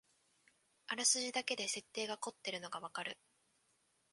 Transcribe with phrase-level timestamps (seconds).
[0.87, 3.19] あらすじだけで設定がこってるのがわかる